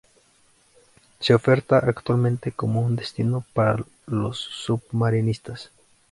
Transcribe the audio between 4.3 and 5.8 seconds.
submarinistas.